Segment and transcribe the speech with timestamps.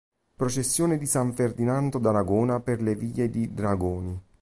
[0.35, 4.19] Processione di San Ferdinando D'Aragona per le vie di Dragoni.